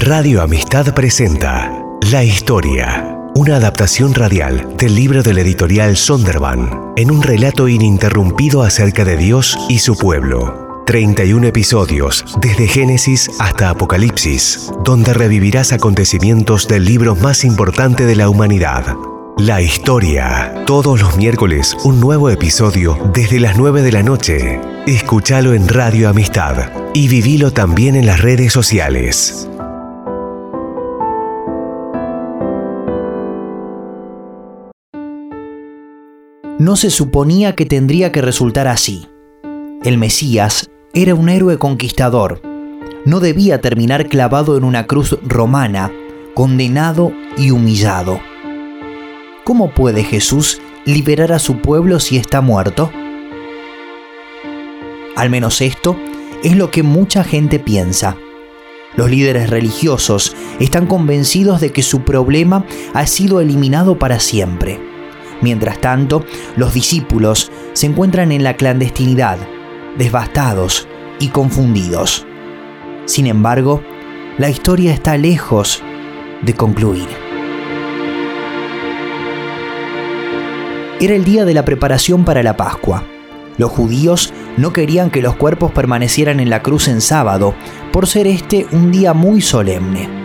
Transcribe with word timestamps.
Radio 0.00 0.40
Amistad 0.40 0.94
presenta 0.94 1.70
La 2.10 2.24
Historia, 2.24 3.18
una 3.34 3.56
adaptación 3.56 4.14
radial 4.14 4.74
del 4.78 4.94
libro 4.94 5.22
del 5.22 5.36
editorial 5.36 5.94
Sonderban, 5.94 6.94
en 6.96 7.10
un 7.10 7.22
relato 7.22 7.68
ininterrumpido 7.68 8.62
acerca 8.62 9.04
de 9.04 9.18
Dios 9.18 9.58
y 9.68 9.80
su 9.80 9.98
pueblo. 9.98 10.82
31 10.86 11.48
episodios, 11.48 12.24
desde 12.40 12.66
Génesis 12.66 13.30
hasta 13.38 13.68
Apocalipsis, 13.68 14.72
donde 14.84 15.12
revivirás 15.12 15.70
acontecimientos 15.74 16.66
del 16.66 16.86
libro 16.86 17.14
más 17.14 17.44
importante 17.44 18.06
de 18.06 18.16
la 18.16 18.30
humanidad. 18.30 18.96
La 19.36 19.60
historia. 19.60 20.64
Todos 20.66 20.98
los 20.98 21.18
miércoles 21.18 21.76
un 21.84 22.00
nuevo 22.00 22.30
episodio 22.30 22.98
desde 23.12 23.38
las 23.38 23.58
9 23.58 23.82
de 23.82 23.92
la 23.92 24.02
noche. 24.02 24.60
Escúchalo 24.86 25.52
en 25.52 25.68
Radio 25.68 26.08
Amistad 26.08 26.70
y 26.94 27.08
vivilo 27.08 27.52
también 27.52 27.96
en 27.96 28.06
las 28.06 28.22
redes 28.22 28.52
sociales. 28.54 29.49
No 36.70 36.76
se 36.76 36.90
suponía 36.90 37.56
que 37.56 37.66
tendría 37.66 38.12
que 38.12 38.22
resultar 38.22 38.68
así. 38.68 39.08
El 39.82 39.98
Mesías 39.98 40.70
era 40.94 41.16
un 41.16 41.28
héroe 41.28 41.58
conquistador. 41.58 42.40
No 43.04 43.18
debía 43.18 43.60
terminar 43.60 44.06
clavado 44.06 44.56
en 44.56 44.62
una 44.62 44.86
cruz 44.86 45.18
romana, 45.24 45.90
condenado 46.32 47.12
y 47.36 47.50
humillado. 47.50 48.20
¿Cómo 49.42 49.74
puede 49.74 50.04
Jesús 50.04 50.60
liberar 50.84 51.32
a 51.32 51.40
su 51.40 51.60
pueblo 51.60 51.98
si 51.98 52.18
está 52.18 52.40
muerto? 52.40 52.92
Al 55.16 55.28
menos 55.28 55.62
esto 55.62 55.96
es 56.44 56.54
lo 56.54 56.70
que 56.70 56.84
mucha 56.84 57.24
gente 57.24 57.58
piensa. 57.58 58.16
Los 58.94 59.10
líderes 59.10 59.50
religiosos 59.50 60.36
están 60.60 60.86
convencidos 60.86 61.60
de 61.60 61.72
que 61.72 61.82
su 61.82 62.02
problema 62.02 62.64
ha 62.94 63.08
sido 63.08 63.40
eliminado 63.40 63.98
para 63.98 64.20
siempre 64.20 64.89
Mientras 65.40 65.80
tanto, 65.80 66.24
los 66.56 66.74
discípulos 66.74 67.50
se 67.72 67.86
encuentran 67.86 68.32
en 68.32 68.44
la 68.44 68.56
clandestinidad, 68.56 69.38
devastados 69.96 70.86
y 71.18 71.28
confundidos. 71.28 72.26
Sin 73.06 73.26
embargo, 73.26 73.82
la 74.38 74.50
historia 74.50 74.92
está 74.92 75.16
lejos 75.16 75.82
de 76.42 76.54
concluir. 76.54 77.08
Era 81.00 81.14
el 81.14 81.24
día 81.24 81.46
de 81.46 81.54
la 81.54 81.64
preparación 81.64 82.24
para 82.24 82.42
la 82.42 82.56
Pascua. 82.56 83.04
Los 83.56 83.70
judíos 83.70 84.32
no 84.56 84.72
querían 84.72 85.10
que 85.10 85.22
los 85.22 85.36
cuerpos 85.36 85.72
permanecieran 85.72 86.40
en 86.40 86.50
la 86.50 86.62
cruz 86.62 86.88
en 86.88 87.00
sábado, 87.00 87.54
por 87.92 88.06
ser 88.06 88.26
este 88.26 88.66
un 88.72 88.90
día 88.90 89.14
muy 89.14 89.40
solemne. 89.40 90.19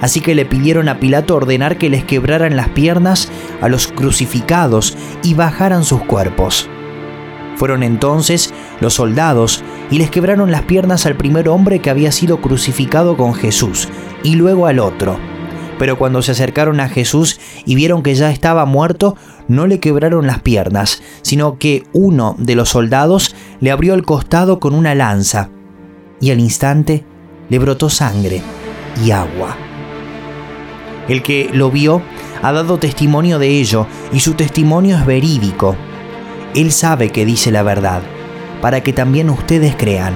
Así 0.00 0.20
que 0.20 0.34
le 0.34 0.44
pidieron 0.44 0.88
a 0.88 1.00
Pilato 1.00 1.36
ordenar 1.36 1.76
que 1.78 1.90
les 1.90 2.04
quebraran 2.04 2.56
las 2.56 2.68
piernas 2.68 3.30
a 3.60 3.68
los 3.68 3.88
crucificados 3.88 4.96
y 5.22 5.34
bajaran 5.34 5.84
sus 5.84 6.02
cuerpos. 6.04 6.68
Fueron 7.56 7.82
entonces 7.82 8.54
los 8.80 8.94
soldados 8.94 9.64
y 9.90 9.98
les 9.98 10.10
quebraron 10.10 10.52
las 10.52 10.62
piernas 10.62 11.06
al 11.06 11.16
primer 11.16 11.48
hombre 11.48 11.80
que 11.80 11.90
había 11.90 12.12
sido 12.12 12.40
crucificado 12.40 13.16
con 13.16 13.34
Jesús 13.34 13.88
y 14.22 14.36
luego 14.36 14.66
al 14.66 14.78
otro. 14.78 15.18
Pero 15.76 15.98
cuando 15.98 16.22
se 16.22 16.32
acercaron 16.32 16.78
a 16.80 16.88
Jesús 16.88 17.40
y 17.64 17.74
vieron 17.74 18.02
que 18.02 18.14
ya 18.14 18.30
estaba 18.30 18.64
muerto, 18.64 19.16
no 19.48 19.66
le 19.66 19.80
quebraron 19.80 20.26
las 20.26 20.40
piernas, 20.40 21.02
sino 21.22 21.58
que 21.58 21.84
uno 21.92 22.36
de 22.38 22.54
los 22.54 22.68
soldados 22.68 23.34
le 23.60 23.72
abrió 23.72 23.94
el 23.94 24.04
costado 24.04 24.60
con 24.60 24.74
una 24.74 24.94
lanza 24.94 25.50
y 26.20 26.30
al 26.30 26.40
instante 26.40 27.04
le 27.48 27.58
brotó 27.58 27.90
sangre 27.90 28.42
y 29.04 29.10
agua. 29.10 29.67
El 31.08 31.22
que 31.22 31.48
lo 31.52 31.70
vio 31.70 32.02
ha 32.42 32.52
dado 32.52 32.78
testimonio 32.78 33.38
de 33.38 33.48
ello 33.48 33.86
y 34.12 34.20
su 34.20 34.34
testimonio 34.34 34.96
es 34.96 35.06
verídico. 35.06 35.74
Él 36.54 36.70
sabe 36.70 37.10
que 37.10 37.24
dice 37.24 37.50
la 37.50 37.62
verdad, 37.62 38.02
para 38.60 38.82
que 38.82 38.92
también 38.92 39.30
ustedes 39.30 39.74
crean. 39.74 40.14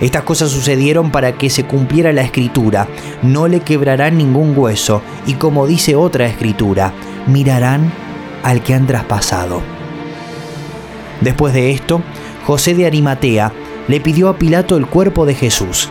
Estas 0.00 0.22
cosas 0.22 0.50
sucedieron 0.50 1.10
para 1.10 1.32
que 1.32 1.50
se 1.50 1.64
cumpliera 1.64 2.12
la 2.12 2.22
escritura. 2.22 2.88
No 3.22 3.48
le 3.48 3.60
quebrarán 3.60 4.18
ningún 4.18 4.54
hueso 4.56 5.02
y 5.26 5.34
como 5.34 5.66
dice 5.66 5.96
otra 5.96 6.26
escritura, 6.26 6.92
mirarán 7.26 7.92
al 8.42 8.62
que 8.62 8.74
han 8.74 8.86
traspasado. 8.86 9.62
Después 11.20 11.54
de 11.54 11.70
esto, 11.70 12.02
José 12.46 12.74
de 12.74 12.86
Arimatea 12.86 13.52
le 13.88 14.00
pidió 14.00 14.28
a 14.28 14.36
Pilato 14.36 14.76
el 14.76 14.86
cuerpo 14.86 15.24
de 15.24 15.34
Jesús. 15.34 15.90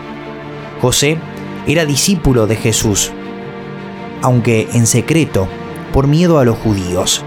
José 0.81 1.17
era 1.65 1.85
discípulo 1.85 2.45
de 2.45 2.55
Jesús 2.55 3.11
aunque 4.25 4.67
en 4.73 4.87
secreto, 4.87 5.47
por 5.93 6.07
miedo 6.07 6.39
a 6.39 6.45
los 6.45 6.57
judíos. 6.57 7.23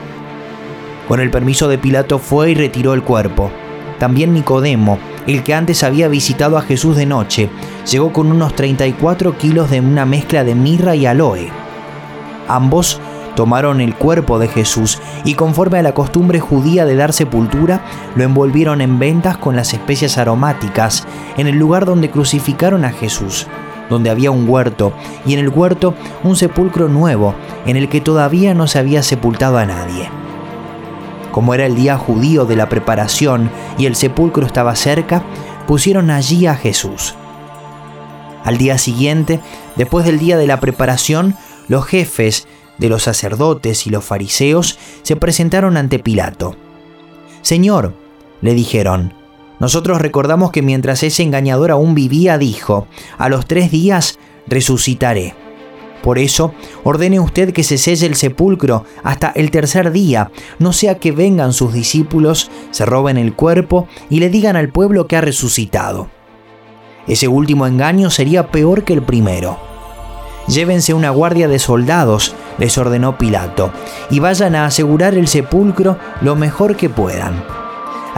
Con 1.07 1.21
el 1.21 1.31
permiso 1.31 1.69
de 1.69 1.79
Pilato 1.79 2.19
fue 2.19 2.51
y 2.51 2.55
retiró 2.57 2.93
el 2.93 3.05
cuerpo. 3.05 3.53
También 4.01 4.35
Nicodemo, 4.35 4.99
el 5.29 5.45
que 5.45 5.55
antes 5.55 5.85
había 5.85 6.09
visitado 6.09 6.59
a 6.59 6.63
Jesús 6.63 6.97
de 6.97 7.07
noche, 7.07 7.51
llegó 7.89 8.13
con 8.13 8.33
unos 8.33 8.53
34 8.57 9.39
kilos 9.39 9.71
de 9.71 9.79
una 9.79 10.07
mezcla 10.07 10.43
de 10.43 10.57
mirra 10.57 10.97
y 10.97 11.07
aloe. 11.07 11.53
Ambos 12.49 13.01
tomaron 13.37 13.81
el 13.81 13.95
cuerpo 13.95 14.41
de 14.41 14.49
Jesús 14.49 15.01
y 15.25 15.35
conforme 15.35 15.79
a 15.79 15.83
la 15.83 15.95
costumbre 15.95 16.41
judía 16.41 16.85
de 16.85 16.97
dar 16.97 17.13
sepultura, 17.13 17.85
lo 18.17 18.25
envolvieron 18.25 18.81
en 18.81 18.99
ventas 18.99 19.37
con 19.37 19.55
las 19.55 19.73
especias 19.73 20.19
aromáticas 20.19 21.07
en 21.37 21.47
el 21.47 21.59
lugar 21.59 21.85
donde 21.85 22.11
crucificaron 22.11 22.85
a 22.85 22.91
Jesús 22.91 23.47
donde 23.89 24.11
había 24.11 24.31
un 24.31 24.49
huerto, 24.49 24.93
y 25.27 25.35
en 25.35 25.39
el 25.41 25.49
huerto 25.49 25.95
un 26.23 26.37
sepulcro 26.37 26.89
nuevo, 26.89 27.35
en 27.67 27.77
el 27.77 27.89
que 27.89 28.01
todavía 28.01 28.55
no 28.55 28.67
se 28.67 28.79
había 28.79 29.03
sepultado 29.03 29.59
a 29.59 29.67
nadie. 29.67 30.11
Como 31.33 31.55
era 31.55 31.67
el 31.67 31.77
día 31.77 31.97
judío 31.97 32.47
de 32.47 32.57
la 32.57 32.69
preparación 32.69 33.51
y 33.79 33.87
el 33.87 33.95
sepulcro 33.95 34.47
estaba 34.47 34.75
cerca, 34.75 35.23
pusieron 35.67 36.11
allí 36.11 36.47
a 36.47 36.55
Jesús. 36.55 37.15
Al 38.45 38.57
día 38.57 38.79
siguiente, 38.79 39.41
después 39.77 40.07
del 40.07 40.19
día 40.19 40.37
de 40.37 40.47
la 40.47 40.59
preparación, 40.61 41.37
los 41.69 41.85
jefes 41.85 42.49
de 42.79 42.89
los 42.89 43.03
sacerdotes 43.03 43.87
y 43.87 43.91
los 43.91 44.05
fariseos 44.05 44.79
se 45.03 45.17
presentaron 45.17 45.77
ante 45.77 45.99
Pilato. 45.99 46.57
Señor, 47.43 47.95
le 48.41 48.55
dijeron, 48.55 49.13
nosotros 49.61 50.01
recordamos 50.01 50.51
que 50.51 50.63
mientras 50.63 51.03
ese 51.03 51.23
engañador 51.23 51.71
aún 51.71 51.95
vivía, 51.95 52.39
dijo, 52.39 52.87
a 53.19 53.29
los 53.29 53.47
tres 53.47 53.71
días 53.71 54.19
resucitaré. 54.47 55.35
Por 56.03 56.19
eso, 56.19 56.55
ordene 56.85 57.19
usted 57.19 57.53
que 57.53 57.65
se 57.65 57.77
selle 57.77 58.07
el 58.07 58.15
sepulcro 58.15 58.85
hasta 59.03 59.31
el 59.35 59.51
tercer 59.51 59.91
día, 59.91 60.31
no 60.59 60.73
sea 60.73 60.99
que 60.99 61.13
vengan 61.13 61.53
sus 61.53 61.73
discípulos, 61.73 62.51
se 62.71 62.87
roben 62.87 63.19
el 63.19 63.35
cuerpo 63.35 63.89
y 64.09 64.21
le 64.21 64.31
digan 64.31 64.57
al 64.57 64.69
pueblo 64.71 65.07
que 65.07 65.17
ha 65.17 65.21
resucitado. 65.21 66.09
Ese 67.09 67.27
último 67.27 67.67
engaño 67.67 68.11
sería 68.11 68.51
peor 68.51 68.85
que 68.85 68.93
el 68.93 69.03
primero. 69.03 69.59
Llévense 70.47 70.95
una 70.95 71.11
guardia 71.11 71.49
de 71.49 71.59
soldados, 71.59 72.35
les 72.59 72.79
ordenó 72.79 73.19
Pilato, 73.19 73.73
y 74.09 74.21
vayan 74.21 74.55
a 74.55 74.67
asegurar 74.67 75.15
el 75.15 75.27
sepulcro 75.27 75.99
lo 76.23 76.37
mejor 76.37 76.77
que 76.77 76.89
puedan. 76.89 77.68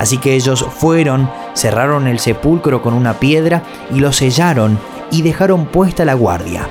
Así 0.01 0.17
que 0.17 0.35
ellos 0.35 0.65
fueron, 0.65 1.31
cerraron 1.53 2.07
el 2.07 2.21
sepulcro 2.21 2.81
con 2.81 2.95
una 2.95 3.21
piedra 3.21 3.63
y 3.95 4.01
lo 4.01 4.15
sellaron 4.15 4.79
y 5.11 5.21
dejaron 5.21 5.67
puesta 5.67 6.07
la 6.07 6.15
guardia. 6.15 6.67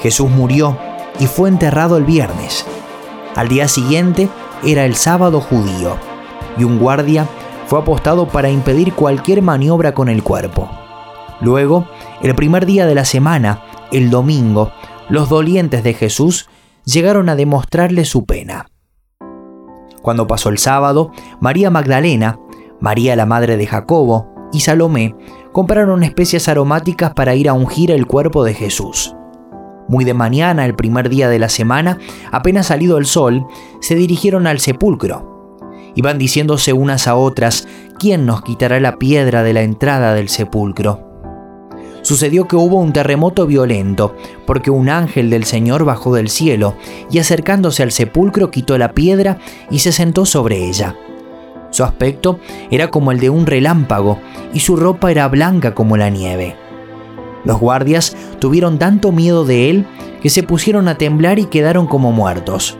Jesús 0.00 0.28
murió 0.28 0.76
y 1.20 1.28
fue 1.28 1.48
enterrado 1.48 1.96
el 1.96 2.02
viernes. 2.02 2.66
Al 3.36 3.46
día 3.46 3.68
siguiente 3.68 4.28
era 4.64 4.86
el 4.86 4.96
sábado 4.96 5.40
judío 5.40 5.98
y 6.58 6.64
un 6.64 6.80
guardia 6.80 7.28
fue 7.68 7.78
apostado 7.78 8.26
para 8.26 8.50
impedir 8.50 8.92
cualquier 8.92 9.40
maniobra 9.40 9.94
con 9.94 10.08
el 10.08 10.24
cuerpo. 10.24 10.68
Luego, 11.40 11.86
el 12.22 12.34
primer 12.34 12.66
día 12.66 12.86
de 12.86 12.96
la 12.96 13.04
semana, 13.04 13.62
el 13.92 14.10
domingo, 14.10 14.72
los 15.08 15.28
dolientes 15.28 15.84
de 15.84 15.94
Jesús 15.94 16.48
llegaron 16.84 17.28
a 17.28 17.36
demostrarle 17.36 18.04
su 18.04 18.24
pena. 18.24 18.69
Cuando 20.02 20.26
pasó 20.26 20.48
el 20.48 20.58
sábado, 20.58 21.12
María 21.40 21.70
Magdalena, 21.70 22.38
María 22.80 23.16
la 23.16 23.26
madre 23.26 23.56
de 23.56 23.66
Jacobo 23.66 24.28
y 24.52 24.60
Salomé 24.60 25.14
compraron 25.52 26.02
especias 26.02 26.48
aromáticas 26.48 27.12
para 27.14 27.34
ir 27.34 27.48
a 27.48 27.52
ungir 27.52 27.90
el 27.90 28.06
cuerpo 28.06 28.44
de 28.44 28.54
Jesús. 28.54 29.14
Muy 29.88 30.04
de 30.04 30.14
mañana, 30.14 30.64
el 30.64 30.74
primer 30.74 31.08
día 31.08 31.28
de 31.28 31.38
la 31.38 31.48
semana, 31.48 31.98
apenas 32.30 32.68
salido 32.68 32.96
el 32.96 33.06
sol, 33.06 33.46
se 33.80 33.96
dirigieron 33.96 34.46
al 34.46 34.60
sepulcro. 34.60 35.58
Iban 35.96 36.18
diciéndose 36.18 36.72
unas 36.72 37.08
a 37.08 37.16
otras, 37.16 37.66
¿quién 37.98 38.24
nos 38.24 38.42
quitará 38.42 38.78
la 38.78 38.98
piedra 38.98 39.42
de 39.42 39.52
la 39.52 39.62
entrada 39.62 40.14
del 40.14 40.28
sepulcro? 40.28 41.09
Sucedió 42.02 42.46
que 42.48 42.56
hubo 42.56 42.76
un 42.76 42.92
terremoto 42.92 43.46
violento, 43.46 44.14
porque 44.46 44.70
un 44.70 44.88
ángel 44.88 45.30
del 45.30 45.44
Señor 45.44 45.84
bajó 45.84 46.14
del 46.14 46.28
cielo 46.28 46.74
y 47.10 47.18
acercándose 47.18 47.82
al 47.82 47.92
sepulcro 47.92 48.50
quitó 48.50 48.78
la 48.78 48.92
piedra 48.92 49.38
y 49.70 49.80
se 49.80 49.92
sentó 49.92 50.26
sobre 50.26 50.66
ella. 50.68 50.96
Su 51.70 51.84
aspecto 51.84 52.40
era 52.70 52.88
como 52.88 53.12
el 53.12 53.20
de 53.20 53.30
un 53.30 53.46
relámpago 53.46 54.18
y 54.52 54.60
su 54.60 54.76
ropa 54.76 55.10
era 55.10 55.28
blanca 55.28 55.74
como 55.74 55.96
la 55.96 56.10
nieve. 56.10 56.56
Los 57.44 57.58
guardias 57.58 58.16
tuvieron 58.38 58.78
tanto 58.78 59.12
miedo 59.12 59.44
de 59.44 59.70
él 59.70 59.86
que 60.20 60.30
se 60.30 60.42
pusieron 60.42 60.88
a 60.88 60.98
temblar 60.98 61.38
y 61.38 61.46
quedaron 61.46 61.86
como 61.86 62.12
muertos. 62.12 62.76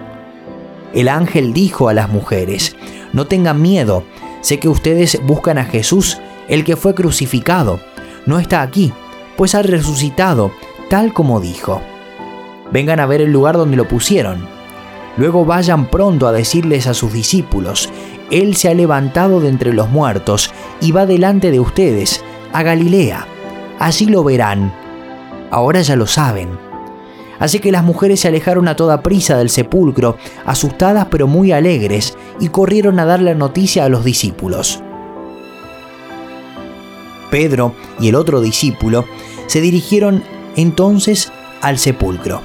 El 0.92 1.08
ángel 1.08 1.52
dijo 1.52 1.88
a 1.88 1.94
las 1.94 2.10
mujeres, 2.10 2.76
no 3.12 3.26
tengan 3.26 3.62
miedo, 3.62 4.04
sé 4.40 4.58
que 4.58 4.68
ustedes 4.68 5.20
buscan 5.24 5.56
a 5.58 5.64
Jesús, 5.64 6.18
el 6.48 6.64
que 6.64 6.76
fue 6.76 6.94
crucificado. 6.94 7.78
No 8.26 8.38
está 8.38 8.60
aquí, 8.60 8.92
pues 9.40 9.54
ha 9.54 9.62
resucitado, 9.62 10.52
tal 10.90 11.14
como 11.14 11.40
dijo. 11.40 11.80
Vengan 12.70 13.00
a 13.00 13.06
ver 13.06 13.22
el 13.22 13.32
lugar 13.32 13.56
donde 13.56 13.78
lo 13.78 13.88
pusieron. 13.88 14.46
Luego 15.16 15.46
vayan 15.46 15.86
pronto 15.86 16.28
a 16.28 16.32
decirles 16.32 16.86
a 16.86 16.92
sus 16.92 17.14
discípulos, 17.14 17.88
Él 18.30 18.54
se 18.54 18.68
ha 18.68 18.74
levantado 18.74 19.40
de 19.40 19.48
entre 19.48 19.72
los 19.72 19.88
muertos 19.88 20.52
y 20.82 20.92
va 20.92 21.06
delante 21.06 21.50
de 21.50 21.58
ustedes, 21.58 22.22
a 22.52 22.62
Galilea. 22.62 23.26
Allí 23.78 24.04
lo 24.04 24.22
verán. 24.24 24.74
Ahora 25.50 25.80
ya 25.80 25.96
lo 25.96 26.06
saben. 26.06 26.50
Así 27.38 27.60
que 27.60 27.72
las 27.72 27.82
mujeres 27.82 28.20
se 28.20 28.28
alejaron 28.28 28.68
a 28.68 28.76
toda 28.76 29.02
prisa 29.02 29.38
del 29.38 29.48
sepulcro, 29.48 30.18
asustadas 30.44 31.06
pero 31.10 31.26
muy 31.26 31.52
alegres, 31.52 32.14
y 32.40 32.48
corrieron 32.48 33.00
a 33.00 33.06
dar 33.06 33.22
la 33.22 33.32
noticia 33.32 33.86
a 33.86 33.88
los 33.88 34.04
discípulos. 34.04 34.82
Pedro 37.30 37.74
y 37.98 38.08
el 38.08 38.16
otro 38.16 38.40
discípulo 38.42 39.06
se 39.50 39.60
dirigieron 39.60 40.22
entonces 40.54 41.32
al 41.60 41.76
sepulcro. 41.76 42.40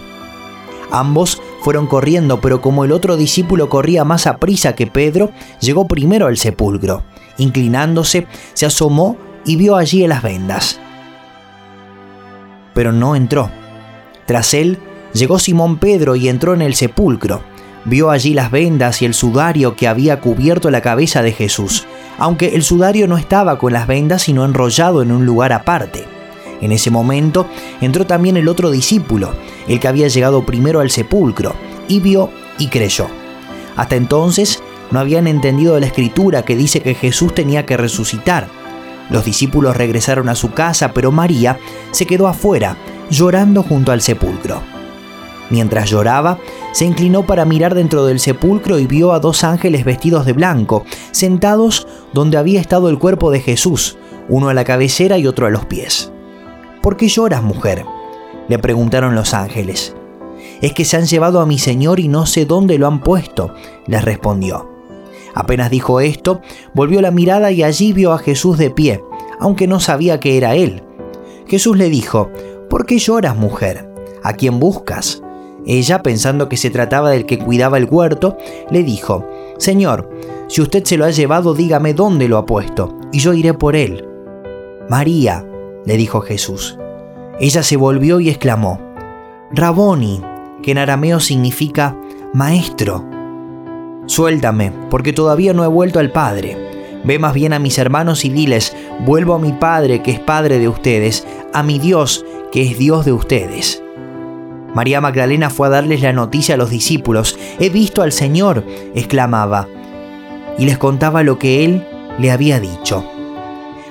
Ambos 0.89 1.39
fueron 1.61 1.85
corriendo, 1.85 2.41
pero 2.41 2.61
como 2.61 2.83
el 2.83 2.91
otro 2.91 3.15
discípulo 3.15 3.69
corría 3.69 4.03
más 4.03 4.25
a 4.25 4.37
prisa 4.37 4.73
que 4.73 4.87
Pedro, 4.87 5.29
llegó 5.61 5.87
primero 5.87 6.25
al 6.25 6.37
sepulcro. 6.37 7.03
Inclinándose, 7.37 8.25
se 8.55 8.65
asomó 8.65 9.17
y 9.45 9.55
vio 9.55 9.75
allí 9.75 10.07
las 10.07 10.23
vendas. 10.23 10.79
Pero 12.73 12.91
no 12.91 13.15
entró. 13.15 13.51
Tras 14.25 14.55
él, 14.55 14.79
llegó 15.13 15.37
Simón 15.37 15.77
Pedro 15.77 16.15
y 16.15 16.27
entró 16.27 16.55
en 16.55 16.63
el 16.63 16.73
sepulcro. 16.73 17.41
Vio 17.83 18.09
allí 18.09 18.33
las 18.33 18.49
vendas 18.49 19.03
y 19.03 19.05
el 19.05 19.13
sudario 19.13 19.75
que 19.75 19.87
había 19.87 20.21
cubierto 20.21 20.71
la 20.71 20.81
cabeza 20.81 21.21
de 21.21 21.33
Jesús, 21.33 21.85
aunque 22.17 22.55
el 22.55 22.63
sudario 22.63 23.07
no 23.07 23.15
estaba 23.15 23.59
con 23.59 23.73
las 23.73 23.85
vendas 23.85 24.23
sino 24.23 24.43
enrollado 24.43 25.03
en 25.03 25.11
un 25.11 25.23
lugar 25.27 25.53
aparte. 25.53 26.14
En 26.61 26.71
ese 26.71 26.91
momento 26.91 27.47
entró 27.81 28.05
también 28.05 28.37
el 28.37 28.47
otro 28.47 28.71
discípulo, 28.71 29.33
el 29.67 29.79
que 29.79 29.87
había 29.87 30.07
llegado 30.07 30.45
primero 30.45 30.79
al 30.79 30.91
sepulcro, 30.91 31.53
y 31.87 31.99
vio 31.99 32.29
y 32.57 32.67
creyó. 32.67 33.07
Hasta 33.75 33.95
entonces 33.95 34.61
no 34.91 34.99
habían 34.99 35.27
entendido 35.27 35.79
la 35.79 35.87
escritura 35.87 36.43
que 36.43 36.55
dice 36.55 36.81
que 36.81 36.95
Jesús 36.95 37.33
tenía 37.33 37.65
que 37.65 37.77
resucitar. 37.77 38.47
Los 39.09 39.25
discípulos 39.25 39.77
regresaron 39.77 40.29
a 40.29 40.35
su 40.35 40.51
casa, 40.51 40.93
pero 40.93 41.11
María 41.11 41.59
se 41.91 42.05
quedó 42.05 42.27
afuera, 42.27 42.77
llorando 43.09 43.63
junto 43.63 43.91
al 43.91 44.01
sepulcro. 44.01 44.61
Mientras 45.49 45.89
lloraba, 45.89 46.39
se 46.71 46.85
inclinó 46.85 47.25
para 47.25 47.45
mirar 47.45 47.75
dentro 47.75 48.05
del 48.05 48.19
sepulcro 48.19 48.79
y 48.79 48.87
vio 48.87 49.13
a 49.13 49.19
dos 49.19 49.43
ángeles 49.43 49.85
vestidos 49.85 50.25
de 50.25 50.33
blanco, 50.33 50.85
sentados 51.11 51.87
donde 52.13 52.37
había 52.37 52.59
estado 52.59 52.89
el 52.89 52.97
cuerpo 52.97 53.29
de 53.29 53.41
Jesús, 53.41 53.97
uno 54.27 54.49
a 54.49 54.55
la 54.55 54.63
cabecera 54.63 55.19
y 55.19 55.27
otro 55.27 55.45
a 55.45 55.51
los 55.51 55.65
pies. 55.65 56.11
¿Por 56.85 56.97
qué 56.97 57.07
lloras, 57.07 57.41
mujer? 57.41 57.83
le 58.47 58.59
preguntaron 58.59 59.15
los 59.15 59.33
ángeles. 59.33 59.95
Es 60.61 60.71
que 60.73 60.85
se 60.85 60.97
han 60.97 61.07
llevado 61.07 61.39
a 61.39 61.47
mi 61.47 61.57
señor 61.57 61.99
y 61.99 62.07
no 62.07 62.27
sé 62.27 62.45
dónde 62.45 62.77
lo 62.77 62.85
han 62.85 63.01
puesto, 63.01 63.55
les 63.87 64.05
respondió. 64.05 64.69
Apenas 65.33 65.71
dijo 65.71 65.99
esto, 65.99 66.41
volvió 66.75 67.01
la 67.01 67.09
mirada 67.09 67.49
y 67.49 67.63
allí 67.63 67.91
vio 67.91 68.13
a 68.13 68.19
Jesús 68.19 68.59
de 68.59 68.69
pie, 68.69 69.03
aunque 69.39 69.65
no 69.65 69.79
sabía 69.79 70.19
que 70.19 70.37
era 70.37 70.53
él. 70.53 70.83
Jesús 71.47 71.75
le 71.75 71.89
dijo, 71.89 72.29
¿Por 72.69 72.85
qué 72.85 72.99
lloras, 72.99 73.35
mujer? 73.35 73.89
¿A 74.21 74.33
quién 74.33 74.59
buscas? 74.59 75.23
Ella, 75.65 76.03
pensando 76.03 76.49
que 76.49 76.57
se 76.57 76.69
trataba 76.69 77.09
del 77.09 77.25
que 77.25 77.39
cuidaba 77.39 77.79
el 77.79 77.87
huerto, 77.89 78.37
le 78.69 78.83
dijo, 78.83 79.27
Señor, 79.57 80.07
si 80.49 80.61
usted 80.61 80.83
se 80.83 80.97
lo 80.97 81.05
ha 81.05 81.09
llevado, 81.09 81.55
dígame 81.55 81.95
dónde 81.95 82.27
lo 82.27 82.37
ha 82.37 82.45
puesto, 82.45 82.95
y 83.11 83.17
yo 83.17 83.33
iré 83.33 83.55
por 83.55 83.75
él. 83.75 84.07
María, 84.87 85.47
le 85.85 85.97
dijo 85.97 86.21
Jesús. 86.21 86.77
Ella 87.39 87.63
se 87.63 87.77
volvió 87.77 88.19
y 88.19 88.29
exclamó, 88.29 88.79
Raboni, 89.51 90.21
que 90.63 90.71
en 90.71 90.77
arameo 90.77 91.19
significa 91.19 91.95
maestro. 92.33 93.05
Suéltame, 94.07 94.71
porque 94.89 95.13
todavía 95.13 95.53
no 95.53 95.63
he 95.63 95.67
vuelto 95.67 95.99
al 95.99 96.11
Padre. 96.11 96.57
Ve 97.03 97.19
más 97.19 97.33
bien 97.33 97.53
a 97.53 97.59
mis 97.59 97.77
hermanos 97.77 98.25
y 98.25 98.29
diles, 98.29 98.75
vuelvo 99.05 99.35
a 99.35 99.39
mi 99.39 99.51
Padre, 99.51 100.01
que 100.01 100.11
es 100.11 100.19
Padre 100.19 100.59
de 100.59 100.67
ustedes, 100.67 101.25
a 101.53 101.61
mi 101.63 101.77
Dios, 101.79 102.25
que 102.51 102.63
es 102.63 102.77
Dios 102.77 103.05
de 103.05 103.13
ustedes. 103.13 103.83
María 104.73 104.99
Magdalena 105.01 105.49
fue 105.49 105.67
a 105.67 105.69
darles 105.69 106.01
la 106.01 106.13
noticia 106.13 106.55
a 106.55 106.57
los 106.57 106.69
discípulos. 106.69 107.37
He 107.59 107.69
visto 107.69 108.01
al 108.01 108.11
Señor, 108.11 108.65
exclamaba, 108.93 109.67
y 110.57 110.65
les 110.65 110.77
contaba 110.77 111.23
lo 111.23 111.39
que 111.39 111.63
Él 111.63 111.85
le 112.19 112.31
había 112.31 112.59
dicho. 112.59 113.05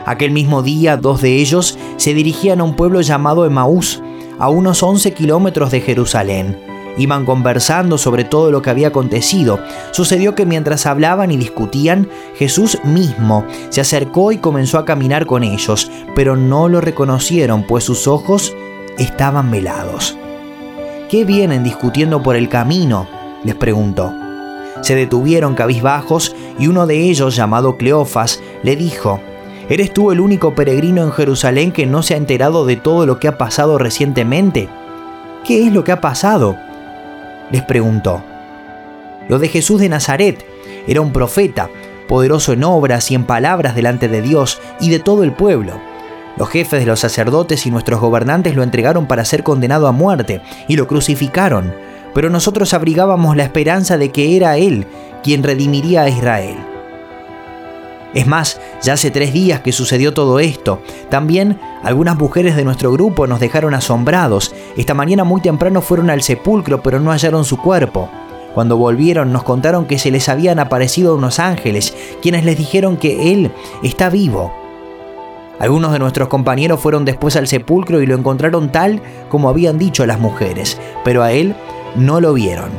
Aquel 0.06 0.30
mismo 0.30 0.62
día, 0.62 0.96
dos 0.96 1.22
de 1.22 1.36
ellos 1.36 1.78
se 1.96 2.14
dirigían 2.14 2.60
a 2.60 2.64
un 2.64 2.76
pueblo 2.76 3.00
llamado 3.00 3.46
Emaús, 3.46 4.02
a 4.38 4.48
unos 4.48 4.82
11 4.82 5.12
kilómetros 5.12 5.70
de 5.70 5.80
Jerusalén. 5.80 6.58
Iban 6.96 7.24
conversando 7.24 7.98
sobre 7.98 8.24
todo 8.24 8.50
lo 8.50 8.62
que 8.62 8.70
había 8.70 8.88
acontecido. 8.88 9.58
Sucedió 9.90 10.34
que 10.34 10.46
mientras 10.46 10.86
hablaban 10.86 11.30
y 11.32 11.36
discutían, 11.36 12.08
Jesús 12.36 12.78
mismo 12.84 13.44
se 13.70 13.80
acercó 13.80 14.30
y 14.30 14.38
comenzó 14.38 14.78
a 14.78 14.84
caminar 14.84 15.26
con 15.26 15.42
ellos, 15.42 15.90
pero 16.14 16.36
no 16.36 16.68
lo 16.68 16.80
reconocieron, 16.80 17.64
pues 17.64 17.84
sus 17.84 18.06
ojos 18.06 18.54
estaban 18.98 19.50
velados. 19.50 20.16
¿Qué 21.10 21.24
vienen 21.24 21.64
discutiendo 21.64 22.22
por 22.22 22.36
el 22.36 22.48
camino? 22.48 23.08
les 23.42 23.54
preguntó. 23.54 24.12
Se 24.82 24.94
detuvieron 24.94 25.54
cabizbajos 25.54 26.34
y 26.58 26.68
uno 26.68 26.86
de 26.86 27.08
ellos, 27.08 27.34
llamado 27.34 27.76
Cleofas, 27.76 28.40
le 28.62 28.76
dijo, 28.76 29.20
¿Eres 29.68 29.92
tú 29.92 30.10
el 30.10 30.20
único 30.20 30.54
peregrino 30.54 31.02
en 31.02 31.12
Jerusalén 31.12 31.72
que 31.72 31.86
no 31.86 32.02
se 32.02 32.14
ha 32.14 32.18
enterado 32.18 32.66
de 32.66 32.76
todo 32.76 33.06
lo 33.06 33.18
que 33.18 33.28
ha 33.28 33.38
pasado 33.38 33.78
recientemente? 33.78 34.68
¿Qué 35.44 35.66
es 35.66 35.72
lo 35.72 35.84
que 35.84 35.92
ha 35.92 36.00
pasado? 36.00 36.56
les 37.50 37.62
preguntó. 37.62 38.22
Lo 39.28 39.38
de 39.38 39.48
Jesús 39.48 39.80
de 39.80 39.88
Nazaret 39.88 40.44
era 40.86 41.00
un 41.00 41.12
profeta, 41.12 41.70
poderoso 42.08 42.52
en 42.52 42.64
obras 42.64 43.10
y 43.10 43.14
en 43.14 43.24
palabras 43.24 43.74
delante 43.74 44.08
de 44.08 44.22
Dios 44.22 44.60
y 44.80 44.90
de 44.90 44.98
todo 44.98 45.24
el 45.24 45.32
pueblo 45.32 45.80
los 46.36 46.48
jefes 46.48 46.80
de 46.80 46.86
los 46.86 47.00
sacerdotes 47.00 47.64
y 47.66 47.70
nuestros 47.70 48.00
gobernantes 48.00 48.56
lo 48.56 48.62
entregaron 48.62 49.06
para 49.06 49.24
ser 49.24 49.42
condenado 49.42 49.86
a 49.86 49.92
muerte 49.92 50.40
y 50.66 50.76
lo 50.76 50.88
crucificaron, 50.88 51.72
pero 52.12 52.30
nosotros 52.30 52.74
abrigábamos 52.74 53.36
la 53.36 53.44
esperanza 53.44 53.98
de 53.98 54.10
que 54.10 54.36
era 54.36 54.56
Él 54.56 54.86
quien 55.22 55.42
redimiría 55.42 56.02
a 56.02 56.08
Israel. 56.08 56.73
Es 58.14 58.26
más, 58.28 58.60
ya 58.82 58.92
hace 58.92 59.10
tres 59.10 59.32
días 59.32 59.60
que 59.60 59.72
sucedió 59.72 60.14
todo 60.14 60.38
esto. 60.38 60.80
También 61.10 61.58
algunas 61.82 62.16
mujeres 62.16 62.54
de 62.54 62.64
nuestro 62.64 62.92
grupo 62.92 63.26
nos 63.26 63.40
dejaron 63.40 63.74
asombrados. 63.74 64.54
Esta 64.76 64.94
mañana 64.94 65.24
muy 65.24 65.40
temprano 65.40 65.82
fueron 65.82 66.10
al 66.10 66.22
sepulcro 66.22 66.82
pero 66.82 67.00
no 67.00 67.10
hallaron 67.10 67.44
su 67.44 67.58
cuerpo. 67.58 68.08
Cuando 68.54 68.76
volvieron 68.76 69.32
nos 69.32 69.42
contaron 69.42 69.86
que 69.86 69.98
se 69.98 70.12
les 70.12 70.28
habían 70.28 70.60
aparecido 70.60 71.16
unos 71.16 71.40
ángeles, 71.40 71.92
quienes 72.22 72.44
les 72.44 72.56
dijeron 72.56 72.96
que 72.96 73.32
Él 73.32 73.50
está 73.82 74.10
vivo. 74.10 74.54
Algunos 75.58 75.92
de 75.92 75.98
nuestros 75.98 76.28
compañeros 76.28 76.80
fueron 76.80 77.04
después 77.04 77.36
al 77.36 77.48
sepulcro 77.48 78.00
y 78.00 78.06
lo 78.06 78.16
encontraron 78.16 78.70
tal 78.70 79.00
como 79.28 79.48
habían 79.48 79.78
dicho 79.78 80.04
las 80.04 80.18
mujeres, 80.18 80.80
pero 81.04 81.22
a 81.22 81.32
él 81.32 81.54
no 81.94 82.20
lo 82.20 82.34
vieron. 82.34 82.70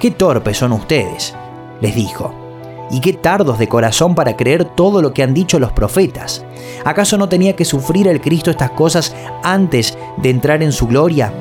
Qué 0.00 0.12
torpes 0.12 0.58
son 0.58 0.72
ustedes, 0.72 1.34
les 1.80 1.96
dijo, 1.96 2.47
y 2.90 3.00
qué 3.00 3.12
tardos 3.12 3.58
de 3.58 3.68
corazón 3.68 4.14
para 4.14 4.36
creer 4.36 4.64
todo 4.64 5.02
lo 5.02 5.12
que 5.12 5.22
han 5.22 5.34
dicho 5.34 5.58
los 5.58 5.72
profetas. 5.72 6.44
¿Acaso 6.84 7.18
no 7.18 7.28
tenía 7.28 7.56
que 7.56 7.64
sufrir 7.64 8.08
el 8.08 8.20
Cristo 8.20 8.50
estas 8.50 8.70
cosas 8.70 9.14
antes 9.42 9.96
de 10.18 10.30
entrar 10.30 10.62
en 10.62 10.72
su 10.72 10.86
gloria? 10.86 11.32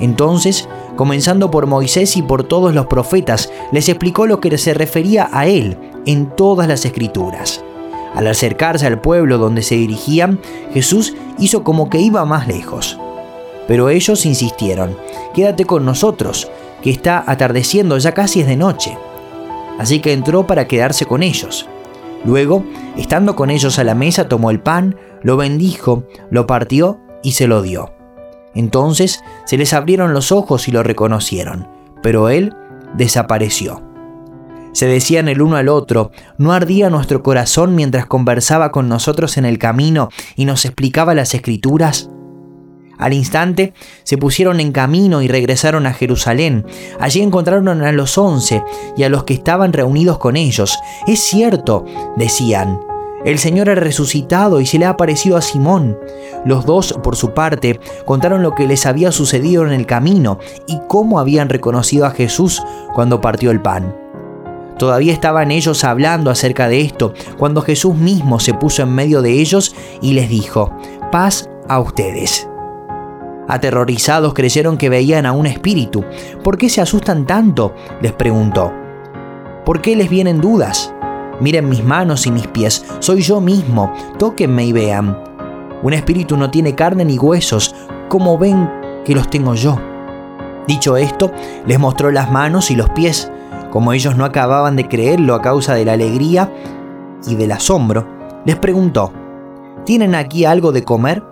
Entonces, 0.00 0.68
comenzando 0.96 1.50
por 1.50 1.66
Moisés 1.66 2.16
y 2.16 2.22
por 2.22 2.44
todos 2.44 2.74
los 2.74 2.86
profetas, 2.86 3.50
les 3.72 3.88
explicó 3.88 4.26
lo 4.26 4.40
que 4.40 4.56
se 4.58 4.74
refería 4.74 5.28
a 5.32 5.46
él 5.46 5.78
en 6.06 6.34
todas 6.36 6.68
las 6.68 6.84
escrituras. 6.84 7.62
Al 8.14 8.26
acercarse 8.26 8.86
al 8.86 9.00
pueblo 9.00 9.38
donde 9.38 9.62
se 9.62 9.76
dirigían, 9.76 10.40
Jesús 10.72 11.14
hizo 11.38 11.62
como 11.62 11.88
que 11.88 12.00
iba 12.00 12.24
más 12.24 12.48
lejos. 12.48 12.98
Pero 13.66 13.90
ellos 13.90 14.24
insistieron, 14.24 14.96
quédate 15.34 15.66
con 15.66 15.84
nosotros, 15.84 16.50
que 16.82 16.90
está 16.90 17.22
atardeciendo, 17.26 17.98
ya 17.98 18.12
casi 18.12 18.40
es 18.40 18.46
de 18.46 18.56
noche. 18.56 18.96
Así 19.78 20.00
que 20.00 20.12
entró 20.12 20.46
para 20.46 20.66
quedarse 20.66 21.06
con 21.06 21.22
ellos. 21.22 21.68
Luego, 22.24 22.64
estando 22.96 23.36
con 23.36 23.50
ellos 23.50 23.78
a 23.78 23.84
la 23.84 23.94
mesa, 23.94 24.28
tomó 24.28 24.50
el 24.50 24.60
pan, 24.60 24.96
lo 25.22 25.36
bendijo, 25.36 26.04
lo 26.30 26.46
partió 26.46 26.98
y 27.22 27.32
se 27.32 27.46
lo 27.46 27.62
dio. 27.62 27.92
Entonces 28.54 29.22
se 29.46 29.56
les 29.56 29.72
abrieron 29.72 30.14
los 30.14 30.32
ojos 30.32 30.68
y 30.68 30.72
lo 30.72 30.82
reconocieron, 30.82 31.68
pero 32.02 32.28
él 32.28 32.54
desapareció. 32.94 33.82
Se 34.72 34.86
decían 34.86 35.28
el 35.28 35.42
uno 35.42 35.56
al 35.56 35.68
otro, 35.68 36.10
¿no 36.36 36.52
ardía 36.52 36.90
nuestro 36.90 37.22
corazón 37.22 37.74
mientras 37.74 38.06
conversaba 38.06 38.70
con 38.70 38.88
nosotros 38.88 39.36
en 39.36 39.44
el 39.44 39.58
camino 39.58 40.08
y 40.36 40.44
nos 40.44 40.64
explicaba 40.64 41.14
las 41.14 41.34
escrituras? 41.34 42.10
Al 42.98 43.12
instante 43.12 43.72
se 44.02 44.18
pusieron 44.18 44.60
en 44.60 44.72
camino 44.72 45.22
y 45.22 45.28
regresaron 45.28 45.86
a 45.86 45.94
Jerusalén. 45.94 46.66
Allí 46.98 47.20
encontraron 47.20 47.68
a 47.82 47.92
los 47.92 48.18
once 48.18 48.62
y 48.96 49.04
a 49.04 49.08
los 49.08 49.24
que 49.24 49.34
estaban 49.34 49.72
reunidos 49.72 50.18
con 50.18 50.36
ellos. 50.36 50.78
Es 51.06 51.20
cierto, 51.20 51.84
decían, 52.16 52.80
el 53.24 53.38
Señor 53.38 53.68
ha 53.68 53.74
resucitado 53.74 54.60
y 54.60 54.66
se 54.66 54.78
le 54.78 54.86
ha 54.86 54.90
aparecido 54.90 55.36
a 55.36 55.42
Simón. 55.42 55.98
Los 56.44 56.64
dos, 56.66 56.92
por 57.02 57.16
su 57.16 57.34
parte, 57.34 57.80
contaron 58.04 58.42
lo 58.42 58.54
que 58.54 58.66
les 58.66 58.86
había 58.86 59.10
sucedido 59.12 59.66
en 59.66 59.72
el 59.72 59.86
camino 59.86 60.38
y 60.66 60.78
cómo 60.88 61.18
habían 61.18 61.48
reconocido 61.48 62.06
a 62.06 62.10
Jesús 62.10 62.62
cuando 62.94 63.20
partió 63.20 63.50
el 63.50 63.60
pan. 63.60 63.94
Todavía 64.78 65.12
estaban 65.12 65.50
ellos 65.50 65.82
hablando 65.82 66.30
acerca 66.30 66.68
de 66.68 66.80
esto, 66.80 67.12
cuando 67.36 67.62
Jesús 67.62 67.96
mismo 67.96 68.38
se 68.38 68.54
puso 68.54 68.82
en 68.82 68.94
medio 68.94 69.22
de 69.22 69.32
ellos 69.32 69.74
y 70.00 70.12
les 70.12 70.28
dijo, 70.28 70.72
paz 71.10 71.50
a 71.68 71.80
ustedes. 71.80 72.47
Aterrorizados 73.48 74.34
creyeron 74.34 74.76
que 74.76 74.90
veían 74.90 75.24
a 75.24 75.32
un 75.32 75.46
espíritu. 75.46 76.04
¿Por 76.44 76.58
qué 76.58 76.68
se 76.68 76.82
asustan 76.82 77.26
tanto? 77.26 77.74
les 78.02 78.12
preguntó. 78.12 78.72
¿Por 79.64 79.80
qué 79.80 79.96
les 79.96 80.10
vienen 80.10 80.40
dudas? 80.40 80.92
Miren 81.40 81.68
mis 81.68 81.82
manos 81.82 82.26
y 82.26 82.30
mis 82.30 82.46
pies, 82.46 82.84
soy 82.98 83.22
yo 83.22 83.40
mismo, 83.40 83.92
tóquenme 84.18 84.64
y 84.66 84.72
vean. 84.72 85.16
Un 85.82 85.92
espíritu 85.92 86.36
no 86.36 86.50
tiene 86.50 86.74
carne 86.74 87.04
ni 87.04 87.16
huesos, 87.16 87.74
como 88.08 88.36
ven 88.36 88.68
que 89.04 89.14
los 89.14 89.30
tengo 89.30 89.54
yo. 89.54 89.78
Dicho 90.66 90.96
esto, 90.96 91.32
les 91.66 91.78
mostró 91.78 92.10
las 92.10 92.30
manos 92.30 92.70
y 92.70 92.76
los 92.76 92.90
pies. 92.90 93.30
Como 93.70 93.92
ellos 93.92 94.16
no 94.16 94.24
acababan 94.24 94.76
de 94.76 94.88
creerlo 94.88 95.34
a 95.34 95.40
causa 95.40 95.74
de 95.74 95.84
la 95.84 95.92
alegría 95.92 96.52
y 97.26 97.36
del 97.36 97.52
asombro, 97.52 98.06
les 98.44 98.56
preguntó, 98.56 99.12
¿tienen 99.84 100.14
aquí 100.14 100.44
algo 100.44 100.72
de 100.72 100.84
comer? 100.84 101.22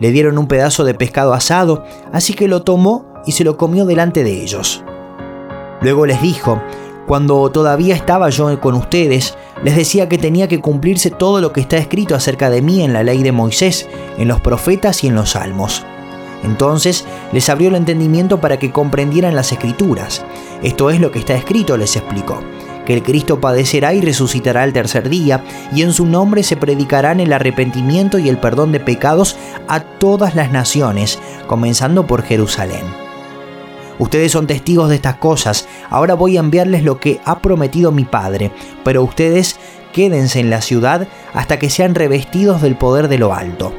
Le 0.00 0.10
dieron 0.10 0.38
un 0.38 0.46
pedazo 0.46 0.84
de 0.84 0.94
pescado 0.94 1.34
asado, 1.34 1.84
así 2.12 2.34
que 2.34 2.48
lo 2.48 2.62
tomó 2.62 3.06
y 3.26 3.32
se 3.32 3.44
lo 3.44 3.56
comió 3.56 3.84
delante 3.84 4.24
de 4.24 4.42
ellos. 4.42 4.82
Luego 5.82 6.06
les 6.06 6.20
dijo, 6.20 6.60
cuando 7.06 7.50
todavía 7.50 7.94
estaba 7.94 8.30
yo 8.30 8.60
con 8.60 8.74
ustedes, 8.74 9.36
les 9.62 9.76
decía 9.76 10.08
que 10.08 10.18
tenía 10.18 10.48
que 10.48 10.60
cumplirse 10.60 11.10
todo 11.10 11.40
lo 11.40 11.52
que 11.52 11.60
está 11.60 11.76
escrito 11.76 12.14
acerca 12.14 12.50
de 12.50 12.62
mí 12.62 12.82
en 12.82 12.92
la 12.92 13.02
ley 13.02 13.22
de 13.22 13.32
Moisés, 13.32 13.88
en 14.16 14.28
los 14.28 14.40
profetas 14.40 15.04
y 15.04 15.08
en 15.08 15.14
los 15.14 15.30
salmos. 15.30 15.84
Entonces 16.42 17.04
les 17.32 17.48
abrió 17.50 17.68
el 17.68 17.74
entendimiento 17.74 18.40
para 18.40 18.58
que 18.58 18.72
comprendieran 18.72 19.36
las 19.36 19.52
escrituras. 19.52 20.24
Esto 20.62 20.88
es 20.88 21.00
lo 21.00 21.10
que 21.10 21.18
está 21.18 21.34
escrito, 21.34 21.76
les 21.76 21.96
explicó 21.96 22.40
que 22.90 22.94
el 22.94 23.04
Cristo 23.04 23.40
padecerá 23.40 23.94
y 23.94 24.00
resucitará 24.00 24.64
el 24.64 24.72
tercer 24.72 25.08
día, 25.08 25.44
y 25.72 25.82
en 25.82 25.92
su 25.92 26.06
nombre 26.06 26.42
se 26.42 26.56
predicarán 26.56 27.20
el 27.20 27.32
arrepentimiento 27.32 28.18
y 28.18 28.28
el 28.28 28.36
perdón 28.38 28.72
de 28.72 28.80
pecados 28.80 29.36
a 29.68 29.78
todas 29.78 30.34
las 30.34 30.50
naciones, 30.50 31.20
comenzando 31.46 32.08
por 32.08 32.24
Jerusalén. 32.24 32.82
Ustedes 34.00 34.32
son 34.32 34.48
testigos 34.48 34.88
de 34.88 34.96
estas 34.96 35.14
cosas, 35.14 35.68
ahora 35.88 36.14
voy 36.14 36.36
a 36.36 36.40
enviarles 36.40 36.82
lo 36.82 36.98
que 36.98 37.20
ha 37.24 37.38
prometido 37.38 37.92
mi 37.92 38.02
Padre, 38.02 38.50
pero 38.82 39.04
ustedes 39.04 39.60
quédense 39.92 40.40
en 40.40 40.50
la 40.50 40.60
ciudad 40.60 41.06
hasta 41.32 41.60
que 41.60 41.70
sean 41.70 41.94
revestidos 41.94 42.60
del 42.60 42.74
poder 42.74 43.06
de 43.06 43.18
lo 43.18 43.32
alto. 43.32 43.72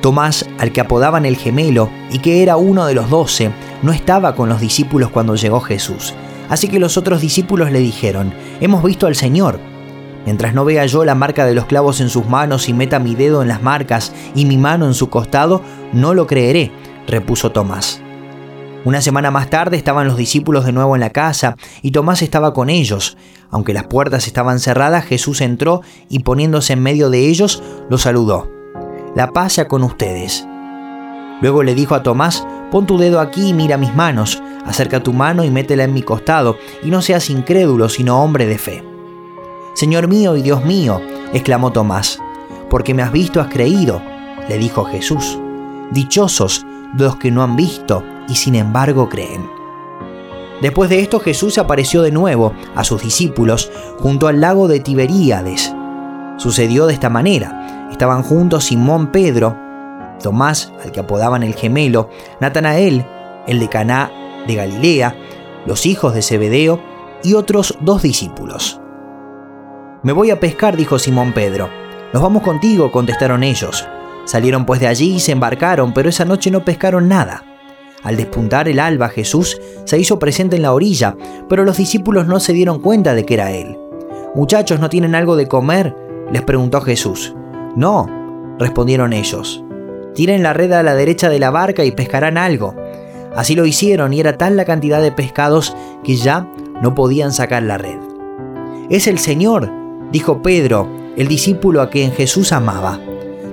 Tomás, 0.00 0.44
al 0.58 0.72
que 0.72 0.80
apodaban 0.80 1.24
el 1.24 1.36
gemelo 1.36 1.88
y 2.10 2.18
que 2.18 2.42
era 2.42 2.56
uno 2.56 2.84
de 2.86 2.94
los 2.94 3.10
doce, 3.10 3.52
no 3.82 3.92
estaba 3.92 4.34
con 4.34 4.48
los 4.48 4.60
discípulos 4.60 5.10
cuando 5.10 5.36
llegó 5.36 5.60
Jesús. 5.60 6.14
Así 6.48 6.68
que 6.68 6.78
los 6.78 6.96
otros 6.96 7.20
discípulos 7.20 7.70
le 7.70 7.80
dijeron, 7.80 8.34
hemos 8.60 8.82
visto 8.82 9.06
al 9.06 9.16
Señor. 9.16 9.58
Mientras 10.24 10.54
no 10.54 10.64
vea 10.64 10.86
yo 10.86 11.04
la 11.04 11.14
marca 11.14 11.44
de 11.44 11.54
los 11.54 11.66
clavos 11.66 12.00
en 12.00 12.08
sus 12.08 12.26
manos 12.26 12.68
y 12.68 12.72
meta 12.72 12.98
mi 12.98 13.14
dedo 13.14 13.42
en 13.42 13.48
las 13.48 13.62
marcas 13.62 14.12
y 14.34 14.46
mi 14.46 14.56
mano 14.56 14.86
en 14.86 14.94
su 14.94 15.10
costado, 15.10 15.62
no 15.92 16.14
lo 16.14 16.26
creeré, 16.26 16.72
repuso 17.06 17.52
Tomás. 17.52 18.00
Una 18.84 19.00
semana 19.00 19.30
más 19.30 19.48
tarde 19.48 19.78
estaban 19.78 20.06
los 20.06 20.18
discípulos 20.18 20.66
de 20.66 20.72
nuevo 20.72 20.94
en 20.94 21.00
la 21.00 21.10
casa 21.10 21.56
y 21.80 21.90
Tomás 21.90 22.20
estaba 22.20 22.52
con 22.52 22.68
ellos. 22.68 23.16
Aunque 23.50 23.72
las 23.72 23.84
puertas 23.84 24.26
estaban 24.26 24.60
cerradas, 24.60 25.04
Jesús 25.06 25.40
entró 25.40 25.80
y 26.08 26.20
poniéndose 26.20 26.74
en 26.74 26.82
medio 26.82 27.08
de 27.08 27.28
ellos, 27.28 27.62
los 27.88 28.02
saludó. 28.02 28.50
La 29.14 29.30
paz 29.30 29.54
sea 29.54 29.68
con 29.68 29.82
ustedes. 29.84 30.46
Luego 31.40 31.62
le 31.62 31.74
dijo 31.74 31.94
a 31.94 32.02
Tomás, 32.02 32.46
pon 32.70 32.86
tu 32.86 32.98
dedo 32.98 33.20
aquí 33.20 33.48
y 33.48 33.54
mira 33.54 33.76
mis 33.76 33.94
manos, 33.94 34.42
acerca 34.64 35.02
tu 35.02 35.12
mano 35.12 35.44
y 35.44 35.50
métela 35.50 35.84
en 35.84 35.92
mi 35.92 36.02
costado, 36.02 36.56
y 36.82 36.90
no 36.90 37.02
seas 37.02 37.30
incrédulo, 37.30 37.88
sino 37.88 38.22
hombre 38.22 38.46
de 38.46 38.58
fe. 38.58 38.84
Señor 39.74 40.08
mío 40.08 40.36
y 40.36 40.42
Dios 40.42 40.64
mío, 40.64 41.00
exclamó 41.32 41.72
Tomás, 41.72 42.18
porque 42.70 42.94
me 42.94 43.02
has 43.02 43.12
visto 43.12 43.40
has 43.40 43.48
creído, 43.48 44.00
le 44.48 44.58
dijo 44.58 44.84
Jesús. 44.84 45.38
Dichosos 45.90 46.64
los 46.96 47.16
que 47.16 47.30
no 47.30 47.42
han 47.42 47.56
visto 47.56 48.04
y 48.28 48.36
sin 48.36 48.54
embargo 48.54 49.08
creen. 49.08 49.48
Después 50.62 50.88
de 50.88 51.00
esto 51.00 51.20
Jesús 51.20 51.58
apareció 51.58 52.02
de 52.02 52.12
nuevo 52.12 52.52
a 52.74 52.84
sus 52.84 53.02
discípulos 53.02 53.70
junto 53.98 54.28
al 54.28 54.40
lago 54.40 54.68
de 54.68 54.80
Tiberíades. 54.80 55.74
Sucedió 56.36 56.86
de 56.86 56.94
esta 56.94 57.10
manera. 57.10 57.88
Estaban 57.90 58.22
juntos 58.22 58.64
Simón 58.64 59.08
Pedro, 59.08 59.56
Tomás, 60.22 60.72
al 60.82 60.92
que 60.92 61.00
apodaban 61.00 61.42
el 61.42 61.54
gemelo, 61.54 62.08
Natanael, 62.40 63.04
el 63.46 63.60
de 63.60 63.68
Caná 63.68 64.10
de 64.46 64.54
Galilea, 64.54 65.16
los 65.66 65.86
hijos 65.86 66.14
de 66.14 66.22
Zebedeo 66.22 66.80
y 67.22 67.34
otros 67.34 67.76
dos 67.80 68.02
discípulos. 68.02 68.80
Me 70.02 70.12
voy 70.12 70.30
a 70.30 70.40
pescar, 70.40 70.76
dijo 70.76 70.98
Simón 70.98 71.32
Pedro. 71.32 71.70
Nos 72.12 72.22
vamos 72.22 72.42
contigo, 72.42 72.92
contestaron 72.92 73.42
ellos. 73.42 73.88
Salieron 74.26 74.66
pues 74.66 74.80
de 74.80 74.86
allí 74.86 75.16
y 75.16 75.20
se 75.20 75.32
embarcaron, 75.32 75.92
pero 75.94 76.08
esa 76.08 76.24
noche 76.24 76.50
no 76.50 76.64
pescaron 76.64 77.08
nada. 77.08 77.42
Al 78.02 78.16
despuntar 78.16 78.68
el 78.68 78.80
alba, 78.80 79.08
Jesús 79.08 79.58
se 79.84 79.98
hizo 79.98 80.18
presente 80.18 80.56
en 80.56 80.62
la 80.62 80.74
orilla, 80.74 81.16
pero 81.48 81.64
los 81.64 81.78
discípulos 81.78 82.26
no 82.26 82.38
se 82.38 82.52
dieron 82.52 82.80
cuenta 82.80 83.14
de 83.14 83.24
que 83.24 83.34
era 83.34 83.50
Él. 83.50 83.78
Muchachos, 84.34 84.78
¿no 84.78 84.90
tienen 84.90 85.14
algo 85.14 85.36
de 85.36 85.48
comer? 85.48 85.96
les 86.30 86.42
preguntó 86.42 86.82
Jesús. 86.82 87.34
No, 87.76 88.06
respondieron 88.58 89.14
ellos. 89.14 89.63
Tiren 90.14 90.42
la 90.42 90.52
red 90.52 90.72
a 90.72 90.82
la 90.82 90.94
derecha 90.94 91.28
de 91.28 91.38
la 91.38 91.50
barca 91.50 91.84
y 91.84 91.90
pescarán 91.90 92.38
algo. 92.38 92.74
Así 93.34 93.54
lo 93.54 93.66
hicieron 93.66 94.12
y 94.12 94.20
era 94.20 94.38
tal 94.38 94.56
la 94.56 94.64
cantidad 94.64 95.02
de 95.02 95.12
pescados 95.12 95.76
que 96.04 96.16
ya 96.16 96.48
no 96.80 96.94
podían 96.94 97.32
sacar 97.32 97.62
la 97.64 97.78
red. 97.78 97.98
Es 98.90 99.06
el 99.06 99.18
Señor, 99.18 99.70
dijo 100.12 100.42
Pedro, 100.42 100.88
el 101.16 101.26
discípulo 101.26 101.82
a 101.82 101.90
quien 101.90 102.12
Jesús 102.12 102.52
amaba. 102.52 103.00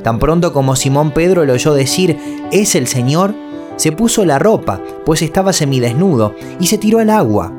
Tan 0.03 0.19
pronto 0.19 0.53
como 0.53 0.75
Simón 0.75 1.11
Pedro 1.11 1.45
le 1.45 1.53
oyó 1.53 1.73
decir, 1.73 2.17
es 2.51 2.75
el 2.75 2.87
Señor, 2.87 3.33
se 3.75 3.91
puso 3.91 4.25
la 4.25 4.39
ropa, 4.39 4.79
pues 5.05 5.21
estaba 5.21 5.53
semidesnudo, 5.53 6.35
y 6.59 6.67
se 6.67 6.77
tiró 6.77 6.99
al 6.99 7.09
agua. 7.09 7.51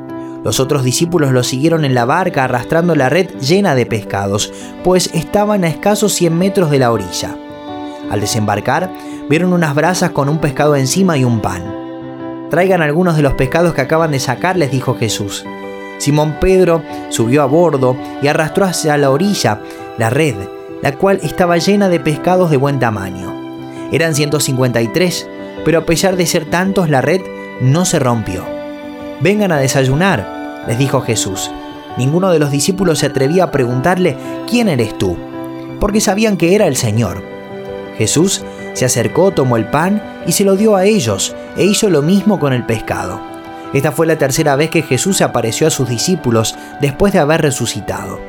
Los 0.45 0.61
otros 0.61 0.83
discípulos 0.83 1.33
lo 1.33 1.43
siguieron 1.45 1.85
en 1.85 1.95
la 1.95 2.05
barca 2.05 2.45
arrastrando 2.45 2.95
la 2.95 3.09
red 3.09 3.29
llena 3.41 3.75
de 3.75 3.87
pescados, 3.87 4.53
pues 4.83 5.11
estaban 5.15 5.65
a 5.65 5.69
escasos 5.69 6.13
100 6.15 6.37
metros 6.37 6.71
de 6.71 6.79
la 6.81 6.91
orilla. 6.91 7.37
Al 8.13 8.21
desembarcar, 8.21 8.93
vieron 9.31 9.55
unas 9.55 9.75
brasas 9.75 10.11
con 10.11 10.29
un 10.29 10.37
pescado 10.37 10.77
encima 10.77 11.17
y 11.17 11.25
un 11.25 11.41
pan. 11.41 11.65
Traigan 12.51 12.83
algunos 12.83 13.17
de 13.17 13.23
los 13.23 13.33
pescados 13.33 13.73
que 13.73 13.81
acaban 13.81 14.11
de 14.11 14.21
sacar, 14.21 14.59
les 14.59 14.71
dijo 14.71 14.95
Jesús. 14.95 15.47
Simón 15.97 16.37
Pedro 16.39 16.83
subió 17.09 17.41
a 17.43 17.47
bordo 17.47 17.97
y 18.21 18.27
arrastró 18.27 18.67
hacia 18.67 18.99
la 18.99 19.11
orilla 19.11 19.63
la 19.97 20.11
red, 20.11 20.35
la 20.83 20.93
cual 20.93 21.21
estaba 21.23 21.57
llena 21.57 21.89
de 21.89 22.01
pescados 22.01 22.51
de 22.51 22.59
buen 22.59 22.79
tamaño. 22.79 23.33
Eran 23.93 24.15
153, 24.15 25.27
pero 25.65 25.79
a 25.79 25.87
pesar 25.87 26.17
de 26.17 26.27
ser 26.27 26.45
tantos 26.45 26.91
la 26.91 27.01
red 27.01 27.23
no 27.63 27.87
se 27.87 27.99
rompió. 27.99 28.45
Vengan 29.23 29.53
a 29.53 29.57
desayunar, 29.57 30.65
les 30.69 30.77
dijo 30.77 31.01
Jesús. 31.01 31.51
Ninguno 31.97 32.31
de 32.31 32.41
los 32.41 32.51
discípulos 32.51 32.99
se 32.99 33.07
atrevía 33.07 33.45
a 33.45 33.51
preguntarle, 33.51 34.19
¿quién 34.51 34.69
eres 34.69 34.99
tú? 34.99 35.17
Porque 35.81 36.03
sabían 36.03 36.37
que 36.37 36.55
era 36.55 36.67
el 36.67 36.77
Señor. 36.77 37.32
Jesús 37.99 38.43
se 38.75 38.85
acercó, 38.85 39.31
tomó 39.31 39.57
el 39.57 39.67
pan 39.67 40.03
y 40.27 40.33
se 40.33 40.45
lo 40.45 40.57
dio 40.57 40.77
a 40.77 40.85
ellos, 40.85 41.35
e 41.57 41.65
hizo 41.65 41.91
lo 41.91 42.03
mismo 42.03 42.39
con 42.39 42.53
el 42.53 42.65
pescado. 42.65 43.21
Esta 43.73 43.93
fue 43.93 44.07
la 44.07 44.17
tercera 44.17 44.57
vez 44.57 44.71
que 44.71 44.83
Jesús 44.83 45.23
apareció 45.23 45.67
a 45.67 45.71
sus 45.71 45.89
discípulos 45.89 46.55
después 46.81 47.13
de 47.13 47.21
haber 47.21 47.41
resucitado. 47.43 48.21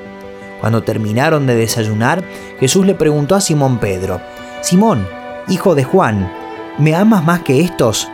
Cuando 0.62 0.84
terminaron 0.84 1.46
de 1.46 1.56
desayunar, 1.56 2.24
Jesús 2.60 2.86
le 2.86 2.96
preguntó 2.96 3.36
a 3.36 3.42
Simón 3.42 3.80
Pedro, 3.80 4.22
Simón, 4.62 5.06
hijo 5.50 5.76
de 5.76 5.84
Juan, 5.84 6.32
¿me 6.78 6.96
amas 6.96 7.24
más 7.26 7.42
que 7.42 7.60
estos? 7.60 8.08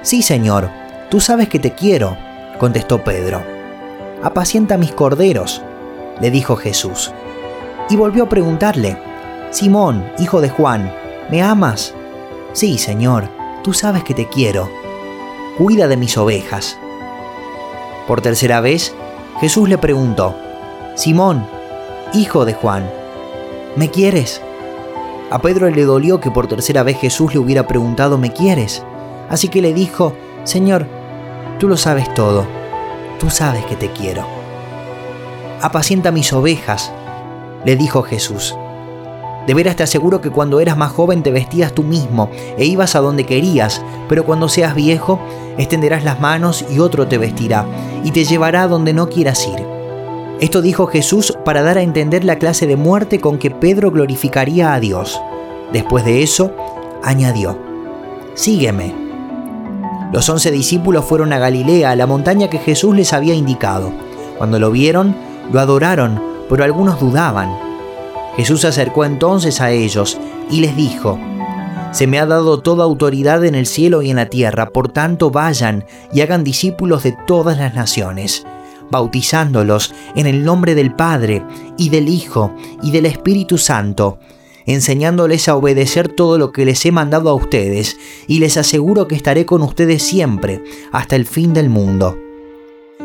Sí, 0.00 0.22
Señor, 0.22 0.70
tú 1.10 1.20
sabes 1.20 1.48
que 1.48 1.58
te 1.58 1.72
quiero, 1.72 2.16
contestó 2.58 3.04
Pedro. 3.04 3.42
Apacienta 4.22 4.78
mis 4.78 4.92
corderos, 4.92 5.62
le 6.20 6.30
dijo 6.30 6.56
Jesús. 6.56 7.12
Y 7.90 7.96
volvió 7.96 8.24
a 8.24 8.28
preguntarle, 8.28 8.96
Simón, 9.52 10.10
hijo 10.18 10.40
de 10.40 10.48
Juan, 10.48 10.90
¿me 11.30 11.42
amas? 11.42 11.92
Sí, 12.54 12.78
Señor, 12.78 13.28
tú 13.62 13.74
sabes 13.74 14.02
que 14.02 14.14
te 14.14 14.26
quiero. 14.26 14.70
Cuida 15.58 15.88
de 15.88 15.98
mis 15.98 16.16
ovejas. 16.16 16.78
Por 18.08 18.22
tercera 18.22 18.62
vez, 18.62 18.94
Jesús 19.40 19.68
le 19.68 19.76
preguntó, 19.76 20.34
Simón, 20.94 21.46
hijo 22.14 22.46
de 22.46 22.54
Juan, 22.54 22.90
¿me 23.76 23.90
quieres? 23.90 24.40
A 25.30 25.38
Pedro 25.38 25.68
le 25.68 25.84
dolió 25.84 26.18
que 26.18 26.30
por 26.30 26.46
tercera 26.46 26.82
vez 26.82 26.98
Jesús 26.98 27.34
le 27.34 27.38
hubiera 27.38 27.66
preguntado, 27.66 28.16
¿me 28.16 28.32
quieres? 28.32 28.82
Así 29.28 29.48
que 29.48 29.60
le 29.60 29.74
dijo, 29.74 30.14
Señor, 30.44 30.86
tú 31.58 31.68
lo 31.68 31.76
sabes 31.76 32.12
todo, 32.14 32.46
tú 33.20 33.28
sabes 33.28 33.66
que 33.66 33.76
te 33.76 33.90
quiero. 33.90 34.24
Apacienta 35.60 36.10
mis 36.10 36.32
ovejas, 36.32 36.90
le 37.66 37.76
dijo 37.76 38.02
Jesús. 38.02 38.56
De 39.46 39.54
veras 39.54 39.76
te 39.76 39.82
aseguro 39.82 40.20
que 40.20 40.30
cuando 40.30 40.60
eras 40.60 40.76
más 40.76 40.92
joven 40.92 41.22
te 41.22 41.32
vestías 41.32 41.72
tú 41.72 41.82
mismo 41.82 42.30
e 42.56 42.64
ibas 42.64 42.94
a 42.94 43.00
donde 43.00 43.24
querías, 43.24 43.82
pero 44.08 44.24
cuando 44.24 44.48
seas 44.48 44.74
viejo 44.74 45.18
extenderás 45.58 46.04
las 46.04 46.20
manos 46.20 46.64
y 46.70 46.78
otro 46.78 47.08
te 47.08 47.18
vestirá 47.18 47.66
y 48.04 48.12
te 48.12 48.24
llevará 48.24 48.62
a 48.62 48.68
donde 48.68 48.92
no 48.92 49.08
quieras 49.08 49.46
ir. 49.46 49.66
Esto 50.40 50.62
dijo 50.62 50.86
Jesús 50.86 51.36
para 51.44 51.62
dar 51.62 51.78
a 51.78 51.82
entender 51.82 52.24
la 52.24 52.38
clase 52.38 52.66
de 52.66 52.76
muerte 52.76 53.20
con 53.20 53.38
que 53.38 53.50
Pedro 53.50 53.90
glorificaría 53.90 54.74
a 54.74 54.80
Dios. 54.80 55.20
Después 55.72 56.04
de 56.04 56.22
eso, 56.22 56.52
añadió, 57.02 57.58
Sígueme. 58.34 58.94
Los 60.12 60.28
once 60.28 60.50
discípulos 60.50 61.04
fueron 61.04 61.32
a 61.32 61.38
Galilea, 61.38 61.90
a 61.90 61.96
la 61.96 62.06
montaña 62.06 62.48
que 62.48 62.58
Jesús 62.58 62.96
les 62.96 63.12
había 63.12 63.34
indicado. 63.34 63.92
Cuando 64.38 64.58
lo 64.58 64.70
vieron, 64.70 65.14
lo 65.50 65.60
adoraron, 65.60 66.20
pero 66.48 66.64
algunos 66.64 66.98
dudaban. 66.98 67.71
Jesús 68.36 68.62
se 68.62 68.68
acercó 68.68 69.04
entonces 69.04 69.60
a 69.60 69.70
ellos 69.70 70.18
y 70.50 70.60
les 70.60 70.76
dijo, 70.76 71.18
Se 71.92 72.06
me 72.06 72.18
ha 72.18 72.26
dado 72.26 72.60
toda 72.60 72.84
autoridad 72.84 73.44
en 73.44 73.54
el 73.54 73.66
cielo 73.66 74.02
y 74.02 74.10
en 74.10 74.16
la 74.16 74.26
tierra, 74.26 74.70
por 74.70 74.88
tanto 74.88 75.30
vayan 75.30 75.84
y 76.12 76.20
hagan 76.20 76.44
discípulos 76.44 77.02
de 77.02 77.16
todas 77.26 77.58
las 77.58 77.74
naciones 77.74 78.44
bautizándolos 78.92 79.92
en 80.14 80.26
el 80.28 80.44
nombre 80.44 80.76
del 80.76 80.94
Padre 80.94 81.42
y 81.78 81.88
del 81.88 82.08
Hijo 82.08 82.54
y 82.82 82.92
del 82.92 83.06
Espíritu 83.06 83.58
Santo, 83.58 84.18
enseñándoles 84.66 85.48
a 85.48 85.56
obedecer 85.56 86.08
todo 86.08 86.38
lo 86.38 86.52
que 86.52 86.64
les 86.64 86.84
he 86.86 86.92
mandado 86.92 87.30
a 87.30 87.34
ustedes, 87.34 87.96
y 88.28 88.38
les 88.38 88.56
aseguro 88.56 89.08
que 89.08 89.16
estaré 89.16 89.46
con 89.46 89.62
ustedes 89.62 90.02
siempre, 90.02 90.62
hasta 90.92 91.16
el 91.16 91.26
fin 91.26 91.54
del 91.54 91.70
mundo. 91.70 92.16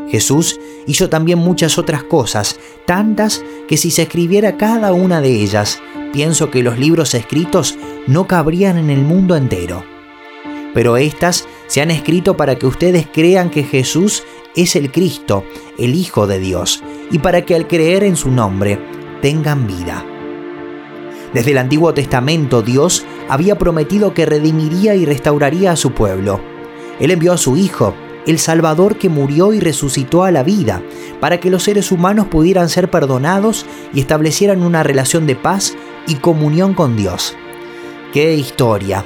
Jesús 0.09 0.59
hizo 0.85 1.09
también 1.09 1.39
muchas 1.39 1.77
otras 1.77 2.03
cosas, 2.03 2.59
tantas 2.85 3.43
que 3.67 3.77
si 3.77 3.91
se 3.91 4.03
escribiera 4.03 4.57
cada 4.57 4.93
una 4.93 5.21
de 5.21 5.29
ellas, 5.29 5.81
pienso 6.13 6.49
que 6.49 6.63
los 6.63 6.79
libros 6.79 7.13
escritos 7.13 7.77
no 8.07 8.27
cabrían 8.27 8.77
en 8.77 8.89
el 8.89 9.01
mundo 9.01 9.35
entero. 9.35 9.83
Pero 10.73 10.97
estas 10.97 11.47
se 11.67 11.81
han 11.81 11.91
escrito 11.91 12.37
para 12.37 12.55
que 12.55 12.65
ustedes 12.65 13.07
crean 13.11 13.49
que 13.49 13.63
Jesús 13.63 14.23
es 14.55 14.75
el 14.75 14.91
Cristo, 14.91 15.43
el 15.77 15.95
Hijo 15.95 16.27
de 16.27 16.39
Dios, 16.39 16.83
y 17.11 17.19
para 17.19 17.43
que 17.43 17.55
al 17.55 17.67
creer 17.67 18.03
en 18.03 18.15
su 18.15 18.31
nombre 18.31 18.79
tengan 19.21 19.67
vida. 19.67 20.05
Desde 21.33 21.51
el 21.51 21.57
Antiguo 21.57 21.93
Testamento 21.93 22.61
Dios 22.61 23.05
había 23.27 23.57
prometido 23.57 24.13
que 24.13 24.25
redimiría 24.25 24.95
y 24.95 25.05
restauraría 25.05 25.71
a 25.71 25.75
su 25.75 25.91
pueblo. 25.91 26.39
Él 26.99 27.11
envió 27.11 27.33
a 27.33 27.37
su 27.37 27.57
Hijo, 27.57 27.93
el 28.27 28.37
Salvador 28.37 28.97
que 28.97 29.09
murió 29.09 29.53
y 29.53 29.59
resucitó 29.59 30.23
a 30.23 30.31
la 30.31 30.43
vida, 30.43 30.83
para 31.19 31.39
que 31.39 31.49
los 31.49 31.63
seres 31.63 31.91
humanos 31.91 32.27
pudieran 32.27 32.69
ser 32.69 32.91
perdonados 32.91 33.65
y 33.93 33.99
establecieran 33.99 34.61
una 34.61 34.83
relación 34.83 35.25
de 35.25 35.35
paz 35.35 35.75
y 36.07 36.15
comunión 36.15 36.75
con 36.75 36.95
Dios. 36.95 37.35
¡Qué 38.13 38.35
historia! 38.35 39.03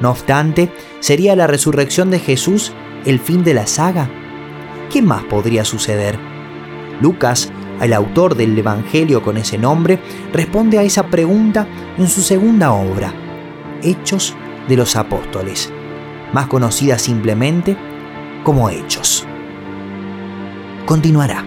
No 0.00 0.10
obstante, 0.10 0.72
¿sería 0.98 1.36
la 1.36 1.46
resurrección 1.46 2.10
de 2.10 2.18
Jesús 2.18 2.72
el 3.04 3.20
fin 3.20 3.44
de 3.44 3.54
la 3.54 3.68
saga? 3.68 4.10
¿qué 4.92 5.00
más 5.00 5.24
podría 5.24 5.64
suceder? 5.64 6.18
Lucas, 7.00 7.50
el 7.80 7.94
autor 7.94 8.36
del 8.36 8.56
Evangelio 8.56 9.22
con 9.22 9.38
ese 9.38 9.56
nombre, 9.56 9.98
responde 10.32 10.78
a 10.78 10.82
esa 10.82 11.06
pregunta 11.06 11.66
en 11.96 12.08
su 12.08 12.20
segunda 12.20 12.72
obra, 12.72 13.14
Hechos 13.82 14.36
de 14.68 14.76
los 14.76 14.94
Apóstoles, 14.94 15.72
más 16.32 16.46
conocida 16.46 16.98
simplemente 16.98 17.76
como 18.42 18.70
Hechos. 18.70 19.26
Continuará. 20.86 21.44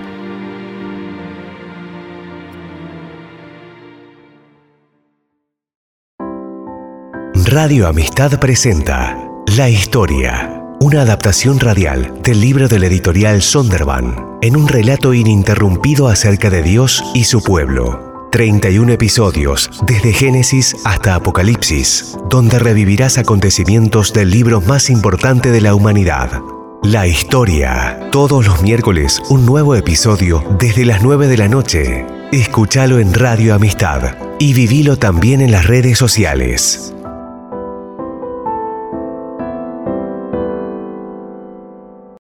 Radio 7.45 7.87
Amistad 7.87 8.39
presenta 8.39 9.17
La 9.55 9.69
Historia 9.69 10.55
una 10.85 11.01
adaptación 11.01 11.59
radial 11.59 12.13
del 12.21 12.41
libro 12.41 12.67
del 12.67 12.83
editorial 12.83 13.41
Sonderban, 13.41 14.37
en 14.41 14.55
un 14.55 14.67
relato 14.67 15.13
ininterrumpido 15.13 16.07
acerca 16.07 16.49
de 16.49 16.61
Dios 16.61 17.03
y 17.15 17.23
su 17.23 17.41
pueblo. 17.41 18.27
31 18.31 18.91
episodios, 18.91 19.69
desde 19.87 20.13
Génesis 20.13 20.75
hasta 20.83 21.15
Apocalipsis, 21.15 22.17
donde 22.29 22.59
revivirás 22.59 23.17
acontecimientos 23.17 24.13
del 24.13 24.29
libro 24.29 24.61
más 24.61 24.89
importante 24.89 25.51
de 25.51 25.61
la 25.61 25.73
humanidad. 25.73 26.43
La 26.91 27.07
historia. 27.07 27.99
Todos 28.11 28.45
los 28.45 28.61
miércoles 28.61 29.19
un 29.29 29.43
nuevo 29.43 29.73
episodio 29.73 30.43
desde 30.59 30.85
las 30.85 31.01
9 31.01 31.27
de 31.27 31.35
la 31.35 31.47
noche. 31.47 32.05
Escúchalo 32.31 32.99
en 32.99 33.11
Radio 33.15 33.55
Amistad 33.55 34.15
y 34.37 34.53
vivilo 34.53 34.95
también 34.95 35.41
en 35.41 35.51
las 35.51 35.65
redes 35.65 35.97
sociales. 35.97 36.94